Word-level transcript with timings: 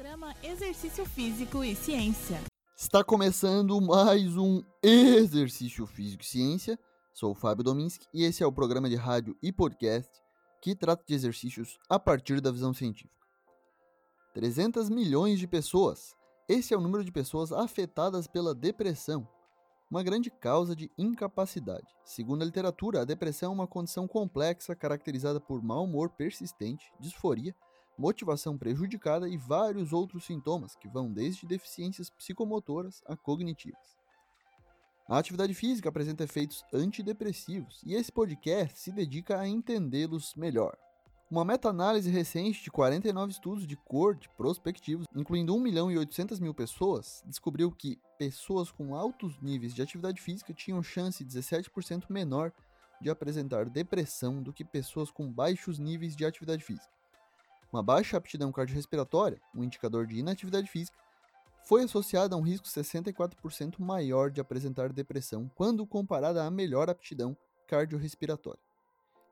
Programa 0.00 0.34
Exercício 0.42 1.04
Físico 1.04 1.62
e 1.62 1.76
Ciência. 1.76 2.40
Está 2.74 3.04
começando 3.04 3.78
mais 3.82 4.34
um 4.34 4.62
Exercício 4.82 5.86
Físico 5.86 6.22
e 6.22 6.26
Ciência. 6.26 6.78
Sou 7.12 7.32
o 7.32 7.34
Fábio 7.34 7.62
Dominski 7.62 8.06
e 8.14 8.24
esse 8.24 8.42
é 8.42 8.46
o 8.46 8.52
programa 8.52 8.88
de 8.88 8.96
rádio 8.96 9.36
e 9.42 9.52
podcast 9.52 10.10
que 10.62 10.74
trata 10.74 11.04
de 11.06 11.12
exercícios 11.12 11.78
a 11.86 11.98
partir 11.98 12.40
da 12.40 12.50
visão 12.50 12.72
científica. 12.72 13.26
300 14.32 14.88
milhões 14.88 15.38
de 15.38 15.46
pessoas. 15.46 16.16
Esse 16.48 16.72
é 16.72 16.78
o 16.78 16.80
número 16.80 17.04
de 17.04 17.12
pessoas 17.12 17.52
afetadas 17.52 18.26
pela 18.26 18.54
depressão, 18.54 19.28
uma 19.90 20.02
grande 20.02 20.30
causa 20.30 20.74
de 20.74 20.90
incapacidade. 20.96 21.86
Segundo 22.06 22.40
a 22.40 22.46
literatura, 22.46 23.02
a 23.02 23.04
depressão 23.04 23.52
é 23.52 23.54
uma 23.54 23.66
condição 23.66 24.08
complexa 24.08 24.74
caracterizada 24.74 25.38
por 25.38 25.62
mau 25.62 25.84
humor 25.84 26.08
persistente, 26.08 26.90
disforia, 26.98 27.54
motivação 28.00 28.56
prejudicada 28.56 29.28
e 29.28 29.36
vários 29.36 29.92
outros 29.92 30.24
sintomas 30.24 30.74
que 30.74 30.88
vão 30.88 31.12
desde 31.12 31.46
deficiências 31.46 32.08
psicomotoras 32.08 33.02
a 33.06 33.14
cognitivas. 33.14 34.00
A 35.06 35.18
atividade 35.18 35.52
física 35.52 35.90
apresenta 35.90 36.24
efeitos 36.24 36.64
antidepressivos 36.72 37.82
e 37.84 37.94
esse 37.94 38.10
podcast 38.10 38.78
se 38.78 38.90
dedica 38.90 39.38
a 39.38 39.46
entendê-los 39.46 40.34
melhor. 40.34 40.78
Uma 41.30 41.44
meta-análise 41.44 42.10
recente 42.10 42.64
de 42.64 42.70
49 42.70 43.32
estudos 43.32 43.66
de 43.66 43.76
corte 43.76 44.30
prospectivos, 44.30 45.06
incluindo 45.14 45.54
1 45.54 45.60
milhão 45.60 45.90
e 45.92 45.98
800 45.98 46.40
mil 46.40 46.54
pessoas, 46.54 47.22
descobriu 47.26 47.70
que 47.70 48.00
pessoas 48.18 48.72
com 48.72 48.94
altos 48.94 49.38
níveis 49.42 49.74
de 49.74 49.82
atividade 49.82 50.22
física 50.22 50.54
tinham 50.54 50.82
chance 50.82 51.24
17% 51.24 52.04
menor 52.08 52.50
de 53.00 53.10
apresentar 53.10 53.68
depressão 53.68 54.42
do 54.42 54.52
que 54.52 54.64
pessoas 54.64 55.10
com 55.10 55.30
baixos 55.30 55.78
níveis 55.78 56.16
de 56.16 56.24
atividade 56.24 56.64
física. 56.64 56.99
Uma 57.72 57.82
baixa 57.82 58.16
aptidão 58.16 58.50
cardiorrespiratória, 58.50 59.40
um 59.54 59.62
indicador 59.62 60.06
de 60.06 60.18
inatividade 60.18 60.68
física, 60.68 60.98
foi 61.64 61.84
associada 61.84 62.34
a 62.34 62.38
um 62.38 62.42
risco 62.42 62.66
64% 62.66 63.78
maior 63.78 64.30
de 64.30 64.40
apresentar 64.40 64.92
depressão 64.92 65.48
quando 65.54 65.86
comparada 65.86 66.44
à 66.44 66.50
melhor 66.50 66.90
aptidão 66.90 67.36
cardiorrespiratória. 67.68 68.60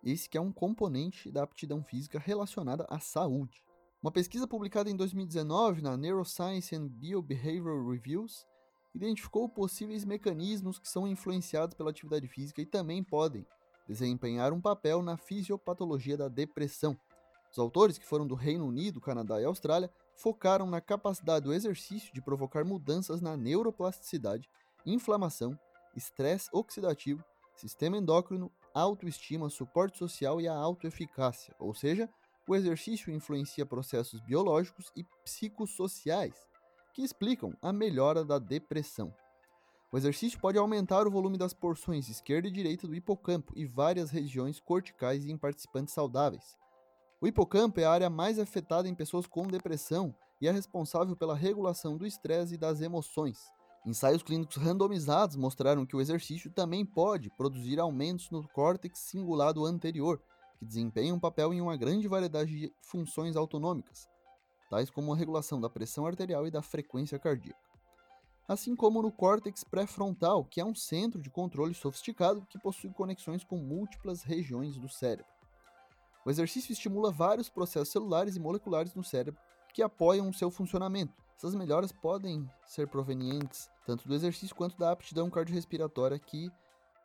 Esse 0.04 0.28
que 0.28 0.38
é 0.38 0.40
um 0.40 0.52
componente 0.52 1.30
da 1.32 1.42
aptidão 1.42 1.82
física 1.82 2.18
relacionada 2.18 2.86
à 2.88 3.00
saúde. 3.00 3.64
Uma 4.00 4.12
pesquisa 4.12 4.46
publicada 4.46 4.88
em 4.88 4.94
2019 4.94 5.82
na 5.82 5.96
Neuroscience 5.96 6.76
and 6.76 6.86
Biobehavioral 6.86 7.88
Reviews 7.90 8.46
identificou 8.94 9.48
possíveis 9.48 10.04
mecanismos 10.04 10.78
que 10.78 10.88
são 10.88 11.08
influenciados 11.08 11.74
pela 11.74 11.90
atividade 11.90 12.28
física 12.28 12.62
e 12.62 12.66
também 12.66 13.02
podem 13.02 13.44
desempenhar 13.88 14.52
um 14.52 14.60
papel 14.60 15.02
na 15.02 15.16
fisiopatologia 15.16 16.16
da 16.16 16.28
depressão. 16.28 16.96
Os 17.50 17.58
autores, 17.58 17.98
que 17.98 18.06
foram 18.06 18.26
do 18.26 18.34
Reino 18.34 18.66
Unido, 18.66 19.00
Canadá 19.00 19.40
e 19.40 19.44
Austrália, 19.44 19.90
focaram 20.14 20.66
na 20.66 20.80
capacidade 20.80 21.44
do 21.44 21.52
exercício 21.52 22.12
de 22.12 22.20
provocar 22.20 22.64
mudanças 22.64 23.20
na 23.20 23.36
neuroplasticidade, 23.36 24.48
inflamação, 24.84 25.58
estresse 25.96 26.48
oxidativo, 26.52 27.24
sistema 27.54 27.96
endócrino 27.96 28.50
autoestima, 28.74 29.50
suporte 29.50 29.98
social 29.98 30.40
e 30.40 30.48
a 30.48 30.54
autoeficácia, 30.54 31.54
ou 31.58 31.74
seja, 31.74 32.08
o 32.46 32.54
exercício 32.54 33.12
influencia 33.12 33.66
processos 33.66 34.20
biológicos 34.20 34.90
e 34.96 35.04
psicossociais 35.24 36.46
que 36.94 37.02
explicam 37.02 37.54
a 37.60 37.72
melhora 37.72 38.24
da 38.24 38.38
depressão. 38.38 39.14
O 39.92 39.96
exercício 39.96 40.38
pode 40.38 40.58
aumentar 40.58 41.06
o 41.06 41.10
volume 41.10 41.38
das 41.38 41.54
porções 41.54 42.08
esquerda 42.08 42.48
e 42.48 42.52
direita 42.52 42.86
do 42.86 42.94
hipocampo 42.94 43.52
e 43.56 43.64
várias 43.64 44.10
regiões 44.10 44.60
corticais 44.60 45.24
em 45.24 45.36
participantes 45.36 45.94
saudáveis. 45.94 46.56
O 47.20 47.26
hipocampo 47.26 47.80
é 47.80 47.84
a 47.84 47.90
área 47.90 48.08
mais 48.08 48.38
afetada 48.38 48.88
em 48.88 48.94
pessoas 48.94 49.26
com 49.26 49.48
depressão 49.48 50.14
e 50.40 50.46
é 50.46 50.52
responsável 50.52 51.16
pela 51.16 51.34
regulação 51.34 51.96
do 51.96 52.06
estresse 52.06 52.54
e 52.54 52.58
das 52.58 52.80
emoções. 52.80 53.40
Ensaios 53.84 54.22
clínicos 54.22 54.56
randomizados 54.56 55.34
mostraram 55.34 55.84
que 55.84 55.96
o 55.96 56.00
exercício 56.00 56.48
também 56.48 56.86
pode 56.86 57.28
produzir 57.30 57.80
aumentos 57.80 58.30
no 58.30 58.46
córtex 58.50 59.00
cingulado 59.00 59.66
anterior, 59.66 60.22
que 60.60 60.64
desempenha 60.64 61.12
um 61.12 61.18
papel 61.18 61.52
em 61.52 61.60
uma 61.60 61.76
grande 61.76 62.06
variedade 62.06 62.56
de 62.56 62.72
funções 62.80 63.34
autonômicas, 63.34 64.08
tais 64.70 64.88
como 64.88 65.12
a 65.12 65.16
regulação 65.16 65.60
da 65.60 65.68
pressão 65.68 66.06
arterial 66.06 66.46
e 66.46 66.52
da 66.52 66.62
frequência 66.62 67.18
cardíaca. 67.18 67.58
Assim 68.46 68.76
como 68.76 69.02
no 69.02 69.10
córtex 69.10 69.64
pré-frontal, 69.64 70.44
que 70.44 70.60
é 70.60 70.64
um 70.64 70.74
centro 70.74 71.20
de 71.20 71.30
controle 71.30 71.74
sofisticado 71.74 72.46
que 72.48 72.60
possui 72.60 72.90
conexões 72.90 73.42
com 73.42 73.58
múltiplas 73.58 74.22
regiões 74.22 74.78
do 74.78 74.88
cérebro. 74.88 75.37
O 76.28 76.30
exercício 76.30 76.74
estimula 76.74 77.10
vários 77.10 77.48
processos 77.48 77.88
celulares 77.88 78.36
e 78.36 78.38
moleculares 78.38 78.94
no 78.94 79.02
cérebro 79.02 79.40
que 79.72 79.80
apoiam 79.80 80.28
o 80.28 80.34
seu 80.34 80.50
funcionamento, 80.50 81.14
essas 81.34 81.54
melhoras 81.54 81.90
podem 81.90 82.46
ser 82.66 82.86
provenientes 82.86 83.70
tanto 83.86 84.06
do 84.06 84.14
exercício 84.14 84.54
quanto 84.54 84.76
da 84.76 84.90
aptidão 84.90 85.30
cardiorrespiratória 85.30 86.18
que 86.18 86.50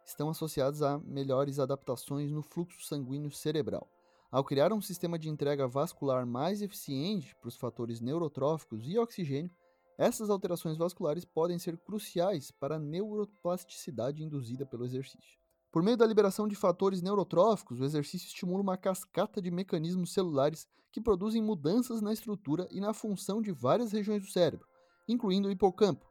estão 0.06 0.30
associadas 0.30 0.82
a 0.82 1.00
melhores 1.00 1.58
adaptações 1.58 2.34
no 2.34 2.44
fluxo 2.44 2.86
sanguíneo 2.86 3.32
cerebral. 3.32 3.88
Ao 4.30 4.44
criar 4.44 4.74
um 4.74 4.82
sistema 4.82 5.18
de 5.18 5.30
entrega 5.30 5.70
vascular 5.70 6.26
mais 6.26 6.62
eficiente 6.62 7.34
para 7.38 7.48
os 7.48 7.56
fatores 7.56 8.02
neurotróficos 8.02 8.86
e 8.86 9.00
oxigênio, 9.00 9.52
essas 9.98 10.30
alterações 10.30 10.76
vasculares 10.76 11.24
podem 11.24 11.58
ser 11.58 11.78
cruciais 11.78 12.52
para 12.52 12.76
a 12.76 12.80
neuroplasticidade 12.80 14.22
induzida 14.22 14.66
pelo 14.66 14.84
exercício. 14.84 15.43
Por 15.74 15.82
meio 15.82 15.98
da 15.98 16.06
liberação 16.06 16.48
de 16.48 16.54
fatores 16.54 17.02
neurotróficos, 17.02 17.80
o 17.80 17.84
exercício 17.84 18.28
estimula 18.28 18.62
uma 18.62 18.78
cascata 18.78 19.42
de 19.42 19.50
mecanismos 19.50 20.14
celulares 20.14 20.68
que 20.92 21.02
produzem 21.02 21.42
mudanças 21.42 22.00
na 22.00 22.14
estrutura 22.14 22.68
e 22.70 22.80
na 22.80 22.94
função 22.94 23.42
de 23.42 23.52
várias 23.52 23.92
regiões 23.92 24.22
do 24.22 24.30
cérebro, 24.30 24.68
incluindo 25.08 25.48
o 25.48 25.52
hipocampo, 25.52 26.06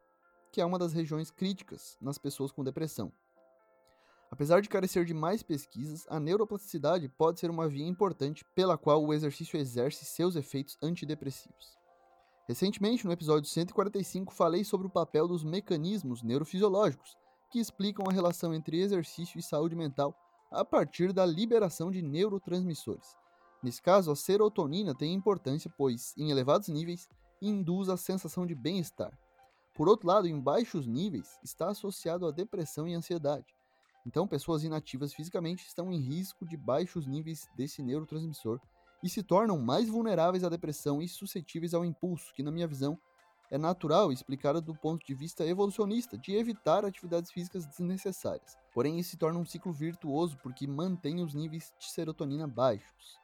que 0.51 0.59
é 0.59 0.65
uma 0.65 0.77
das 0.77 0.91
regiões 0.91 1.31
críticas 1.31 1.97
nas 2.01 2.17
pessoas 2.17 2.51
com 2.51 2.61
depressão. 2.61 3.09
Apesar 4.29 4.59
de 4.59 4.67
carecer 4.67 5.05
de 5.05 5.13
mais 5.13 5.41
pesquisas, 5.41 6.05
a 6.09 6.19
neuroplasticidade 6.19 7.07
pode 7.07 7.39
ser 7.39 7.49
uma 7.49 7.69
via 7.69 7.87
importante 7.87 8.43
pela 8.53 8.77
qual 8.77 9.01
o 9.01 9.13
exercício 9.13 9.57
exerce 9.57 10.03
seus 10.03 10.35
efeitos 10.35 10.77
antidepressivos. 10.83 11.77
Recentemente, 12.49 13.05
no 13.05 13.13
episódio 13.13 13.49
145, 13.49 14.33
falei 14.33 14.65
sobre 14.65 14.87
o 14.87 14.89
papel 14.89 15.25
dos 15.25 15.41
mecanismos 15.41 16.21
neurofisiológicos 16.21 17.15
que 17.53 17.59
explicam 17.59 18.03
a 18.09 18.11
relação 18.11 18.51
entre 18.51 18.81
exercício 18.81 19.37
e 19.37 19.43
saúde 19.43 19.75
mental 19.75 20.17
a 20.49 20.65
partir 20.65 21.13
da 21.13 21.23
liberação 21.23 21.91
de 21.91 22.01
neurotransmissores. 22.01 23.15
Nesse 23.61 23.79
caso, 23.79 24.09
a 24.09 24.15
serotonina 24.15 24.95
tem 24.95 25.13
importância, 25.13 25.71
pois, 25.77 26.15
em 26.17 26.31
elevados 26.31 26.67
níveis, 26.67 27.07
induz 27.39 27.89
a 27.89 27.95
sensação 27.95 28.47
de 28.47 28.55
bem-estar. 28.55 29.15
Por 29.75 29.87
outro 29.87 30.07
lado, 30.07 30.27
em 30.27 30.39
baixos 30.39 30.87
níveis, 30.87 31.37
está 31.43 31.69
associado 31.69 32.25
a 32.25 32.31
depressão 32.31 32.87
e 32.87 32.95
ansiedade. 32.95 33.45
Então, 34.03 34.27
pessoas 34.27 34.63
inativas 34.63 35.13
fisicamente 35.13 35.67
estão 35.67 35.93
em 35.93 35.99
risco 35.99 36.47
de 36.47 36.57
baixos 36.57 37.05
níveis 37.05 37.47
desse 37.55 37.83
neurotransmissor 37.83 38.59
e 39.03 39.07
se 39.07 39.21
tornam 39.21 39.59
mais 39.59 39.87
vulneráveis 39.87 40.43
à 40.43 40.49
depressão 40.49 41.03
e 41.03 41.07
suscetíveis 41.07 41.75
ao 41.75 41.85
impulso, 41.85 42.33
que, 42.33 42.41
na 42.41 42.51
minha 42.51 42.67
visão, 42.67 42.97
é 43.53 43.57
natural 43.59 44.09
e 44.09 44.15
explicada 44.15 44.59
do 44.59 44.73
ponto 44.73 45.05
de 45.05 45.13
vista 45.13 45.45
evolucionista, 45.45 46.17
de 46.17 46.33
evitar 46.33 46.83
atividades 46.83 47.29
físicas 47.29 47.67
desnecessárias. 47.67 48.57
Porém, 48.73 48.97
isso 48.97 49.11
se 49.11 49.17
torna 49.17 49.37
um 49.37 49.45
ciclo 49.45 49.71
virtuoso 49.71 50.39
porque 50.41 50.65
mantém 50.65 51.21
os 51.21 51.35
níveis 51.35 51.71
de 51.77 51.91
serotonina 51.91 52.47
baixos. 52.47 53.19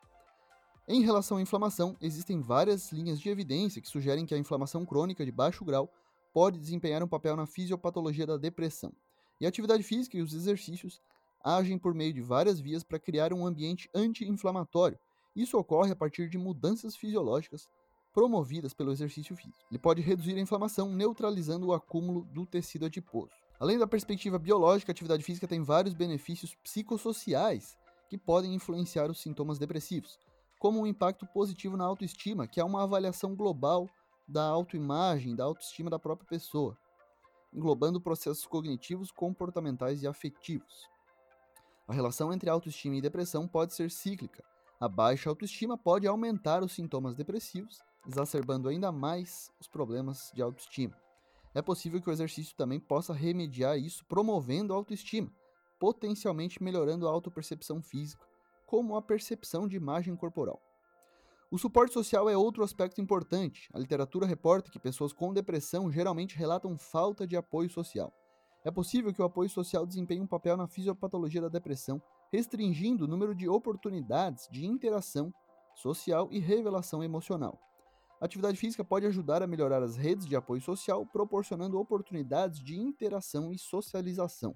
Em 0.88 1.02
relação 1.02 1.38
à 1.38 1.42
inflamação, 1.42 1.98
existem 2.00 2.42
várias 2.42 2.92
linhas 2.92 3.20
de 3.20 3.28
evidência 3.28 3.82
que 3.82 3.90
sugerem 3.90 4.24
que 4.24 4.36
a 4.36 4.38
inflamação 4.38 4.86
crônica 4.86 5.26
de 5.26 5.32
baixo 5.32 5.66
grau 5.66 5.92
pode 6.32 6.60
desempenhar 6.60 7.02
um 7.02 7.08
papel 7.08 7.36
na 7.36 7.48
fisiopatologia 7.48 8.28
da 8.28 8.38
depressão. 8.38 8.94
E 9.42 9.48
a 9.48 9.50
atividade 9.50 9.82
física 9.82 10.16
e 10.16 10.22
os 10.22 10.36
exercícios 10.36 11.02
agem 11.44 11.80
por 11.80 11.96
meio 11.96 12.14
de 12.14 12.22
várias 12.22 12.60
vias 12.60 12.84
para 12.84 13.00
criar 13.00 13.34
um 13.34 13.48
ambiente 13.48 13.90
anti-inflamatório. 13.96 15.00
Isso 15.36 15.58
ocorre 15.58 15.92
a 15.92 15.96
partir 15.96 16.30
de 16.30 16.38
mudanças 16.38 16.96
fisiológicas 16.96 17.68
promovidas 18.14 18.74
pelo 18.74 18.92
exercício 18.92 19.36
físico. 19.36 19.66
Ele 19.70 19.80
pode 19.80 20.02
reduzir 20.02 20.36
a 20.36 20.40
inflamação, 20.40 20.92
neutralizando 20.92 21.68
o 21.68 21.74
acúmulo 21.74 22.26
do 22.26 22.46
tecido 22.46 22.86
adiposo. 22.86 23.32
Além 23.60 23.78
da 23.78 23.88
perspectiva 23.88 24.40
biológica, 24.40 24.92
a 24.92 24.94
atividade 24.94 25.24
física 25.24 25.48
tem 25.48 25.62
vários 25.62 25.94
benefícios 25.94 26.56
psicossociais 26.56 27.78
que 28.10 28.18
podem 28.18 28.54
influenciar 28.54 29.10
os 29.12 29.22
sintomas 29.22 29.60
depressivos, 29.60 30.18
como 30.58 30.80
um 30.80 30.88
impacto 30.88 31.26
positivo 31.28 31.78
na 31.78 31.86
autoestima, 31.86 32.48
que 32.48 32.60
é 32.60 32.64
uma 32.64 32.84
avaliação 32.84 33.36
global 33.36 33.88
da 34.28 34.44
autoimagem, 34.44 35.36
da 35.36 35.44
autoestima 35.44 35.90
da 35.90 36.00
própria 36.00 36.28
pessoa, 36.28 36.78
englobando 37.54 38.02
processos 38.02 38.46
cognitivos, 38.46 39.12
comportamentais 39.12 40.02
e 40.02 40.08
afetivos. 40.08 40.88
A 41.88 41.94
relação 41.94 42.32
entre 42.32 42.50
autoestima 42.50 42.96
e 42.96 43.02
depressão 43.02 43.48
pode 43.48 43.74
ser 43.74 43.92
cíclica. 43.92 44.44
A 44.80 44.88
baixa 44.88 45.30
autoestima 45.30 45.78
pode 45.78 46.08
aumentar 46.08 46.64
os 46.64 46.72
sintomas 46.72 47.16
depressivos 47.16 47.80
exacerbando 48.08 48.70
ainda 48.70 48.92
mais 48.92 49.52
os 49.60 49.68
problemas 49.68 50.32
de 50.34 50.42
autoestima. 50.42 50.96
É 51.54 51.62
possível 51.62 52.02
que 52.02 52.10
o 52.10 52.12
exercício 52.12 52.56
também 52.56 52.80
possa 52.80 53.14
remediar 53.14 53.78
isso, 53.78 54.06
promovendo 54.06 54.74
a 54.74 54.76
autoestima, 54.76 55.32
potencialmente 55.80 56.62
melhorando 56.62 57.08
a 57.08 57.12
autopercepção 57.12 57.82
física, 57.82 58.26
como 58.66 58.96
a 58.96 59.02
percepção 59.02 59.68
de 59.68 59.76
imagem 59.76 60.16
corporal. 60.16 60.62
O 61.52 61.58
suporte 61.58 61.94
social 61.94 62.30
é 62.30 62.38
outro 62.38 62.64
aspecto 62.64 63.02
importante. 63.02 63.68
A 63.74 63.80
literatura 63.80 64.28
reporta 64.28 64.70
que 64.70 64.78
pessoas 64.78 65.12
com 65.12 65.34
depressão 65.34 65.92
geralmente 65.92 66.38
relatam 66.38 66.78
falta 66.78 67.26
de 67.26 67.36
apoio 67.36 67.70
social. 67.70 68.14
É 68.64 68.70
possível 68.70 69.12
que 69.12 69.22
o 69.22 69.26
apoio 69.26 69.50
social 69.50 69.88
desempenhe 69.88 70.22
um 70.22 70.28
papel 70.28 70.56
na 70.56 70.68
fisiopatologia 70.68 71.42
da 71.42 71.50
depressão, 71.50 72.00
restringindo 72.32 73.06
o 73.06 73.08
número 73.08 73.34
de 73.34 73.50
oportunidades 73.50 74.48
de 74.52 74.66
interação 74.68 75.34
social 75.74 76.28
e 76.32 76.38
revelação 76.38 77.04
emocional. 77.04 77.60
Atividade 78.22 78.58
física 78.58 78.84
pode 78.84 79.06
ajudar 79.06 79.42
a 79.42 79.48
melhorar 79.48 79.82
as 79.82 79.96
redes 79.96 80.26
de 80.26 80.36
apoio 80.36 80.62
social, 80.62 81.06
proporcionando 81.06 81.80
oportunidades 81.80 82.60
de 82.60 82.78
interação 82.78 83.54
e 83.54 83.58
socialização. 83.58 84.54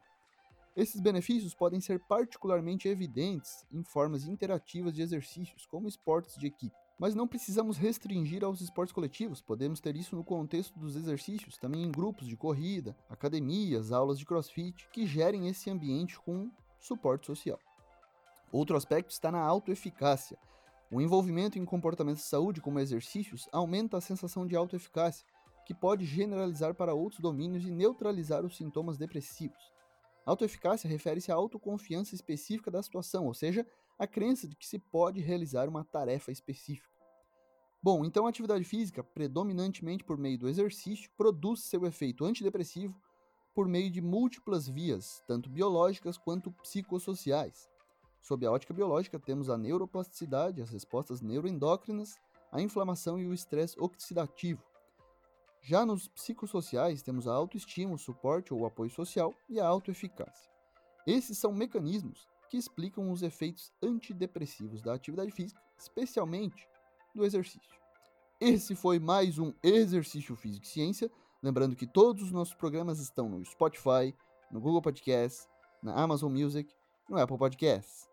Esses 0.75 1.00
benefícios 1.00 1.54
podem 1.54 1.80
ser 1.80 2.00
particularmente 2.00 2.88
evidentes 2.88 3.65
em 3.71 3.83
formas 3.83 4.25
interativas 4.25 4.94
de 4.94 5.01
exercícios, 5.01 5.65
como 5.65 5.88
esportes 5.88 6.36
de 6.36 6.48
equipe. 6.48 6.75
Mas 7.00 7.15
não 7.15 7.27
precisamos 7.27 7.77
restringir 7.77 8.44
aos 8.44 8.60
esportes 8.60 8.94
coletivos, 8.94 9.42
podemos 9.42 9.80
ter 9.80 9.95
isso 9.95 10.16
no 10.16 10.24
contexto 10.24 10.77
dos 10.77 10.95
exercícios, 10.95 11.57
também 11.57 11.83
em 11.83 11.92
grupos 11.92 12.27
de 12.27 12.36
corrida, 12.36 12.95
academias, 13.09 13.92
aulas 13.92 14.19
de 14.19 14.25
crossfit, 14.25 14.89
que 14.92 15.06
gerem 15.06 15.48
esse 15.48 15.69
ambiente 15.69 16.19
com 16.19 16.51
suporte 16.80 17.27
social. 17.27 17.59
Outro 18.51 18.75
aspecto 18.75 19.12
está 19.12 19.31
na 19.31 19.42
autoeficácia. 19.42 20.38
O 20.94 21.01
envolvimento 21.01 21.57
em 21.57 21.66
comportamentos 21.66 22.22
de 22.22 22.30
saúde, 22.30 22.62
como 22.62 22.80
exercícios, 22.80 23.50
aumenta 23.51 23.98
a 23.98 24.01
sensação 24.01 24.45
de 24.45 24.56
autoeficácia, 24.56 25.25
que 25.66 25.74
pode 25.74 26.06
generalizar 26.06 26.75
para 26.75 26.94
outros 26.94 27.19
domínios 27.19 27.66
e 27.66 27.72
neutralizar 27.72 28.45
os 28.45 28.56
sintomas 28.56 28.95
depressivos. 28.95 29.57
Autoeficácia 30.24 30.88
refere-se 30.88 31.31
à 31.31 31.36
autoconfiança 31.36 32.13
específica 32.13 32.69
da 32.69 32.84
situação, 32.84 33.25
ou 33.25 33.34
seja, 33.34 33.66
a 33.98 34.06
crença 34.06 34.48
de 34.48 34.56
que 34.56 34.68
se 34.68 34.78
pode 34.78 35.19
realizar 35.19 35.68
uma 35.68 35.84
tarefa 35.84 36.31
específica. 36.31 36.94
Bom, 37.81 38.06
então 38.06 38.28
a 38.28 38.30
atividade 38.30 38.63
física, 38.63 39.04
predominantemente 39.04 40.04
por 40.04 40.19
meio 40.19 40.38
do 40.38 40.48
exercício, 40.48 41.10
produz 41.18 41.63
seu 41.63 41.88
efeito 41.88 42.24
antidepressivo 42.24 42.95
por 43.56 43.68
meio 43.68 43.90
de 43.90 44.00
múltiplas 44.00 44.68
vias, 44.68 45.24
tanto 45.28 45.50
biológicas 45.50 46.19
quanto 46.19 46.51
psicossociais. 46.51 47.72
Sob 48.23 48.45
a 48.45 48.51
ótica 48.51 48.73
biológica, 48.73 49.19
temos 49.19 49.49
a 49.49 49.57
neuroplasticidade, 49.57 50.61
as 50.61 50.69
respostas 50.69 51.19
neuroendócrinas, 51.19 52.17
a 52.53 52.61
inflamação 52.61 53.19
e 53.19 53.27
o 53.27 53.33
estresse 53.33 53.77
oxidativo. 53.77 54.63
Já 55.61 55.85
nos 55.85 56.07
psicossociais, 56.07 57.01
temos 57.01 57.27
a 57.27 57.33
autoestima, 57.33 57.93
o 57.93 57.97
suporte 57.97 58.53
ou 58.53 58.65
apoio 58.65 58.89
social 58.89 59.33
e 59.49 59.59
a 59.59 59.67
autoeficácia. 59.67 60.49
Esses 61.05 61.37
são 61.37 61.51
mecanismos 61.51 62.25
que 62.49 62.55
explicam 62.55 63.11
os 63.11 63.23
efeitos 63.23 63.73
antidepressivos 63.83 64.81
da 64.81 64.93
atividade 64.93 65.31
física, 65.31 65.61
especialmente 65.77 66.65
do 67.13 67.25
exercício. 67.25 67.77
Esse 68.39 68.73
foi 68.73 68.99
mais 68.99 69.37
um 69.37 69.53
Exercício 69.61 70.33
Físico 70.37 70.65
e 70.65 70.69
Ciência. 70.69 71.11
Lembrando 71.41 71.75
que 71.75 71.85
todos 71.85 72.23
os 72.23 72.31
nossos 72.31 72.53
programas 72.53 72.99
estão 72.99 73.27
no 73.27 73.43
Spotify, 73.43 74.15
no 74.49 74.61
Google 74.61 74.81
Podcasts, 74.81 75.49
na 75.81 75.93
Amazon 75.93 76.31
Music, 76.31 76.73
no 77.09 77.17
Apple 77.17 77.37
Podcasts. 77.37 78.12